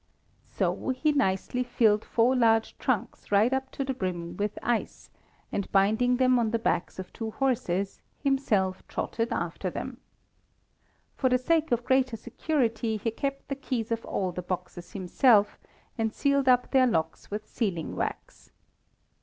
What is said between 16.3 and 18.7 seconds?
up their locks with sealing wax.